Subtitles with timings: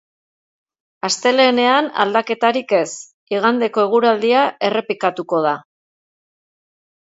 [1.07, 2.87] Astelehenean aldaketarik ez,
[3.37, 5.53] igandeko eguraldia errepikatuko da.